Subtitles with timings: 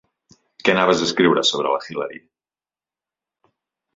[0.67, 2.21] Què anaves a escriure sobre la Hillary?